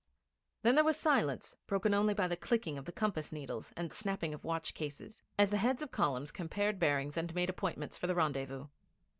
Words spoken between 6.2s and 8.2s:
compared bearings and made appointments for the